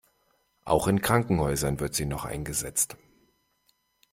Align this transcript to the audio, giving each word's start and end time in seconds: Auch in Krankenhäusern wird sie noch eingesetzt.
Auch 0.65 0.87
in 0.87 0.99
Krankenhäusern 1.03 1.79
wird 1.79 1.93
sie 1.93 2.07
noch 2.07 2.25
eingesetzt. 2.25 2.97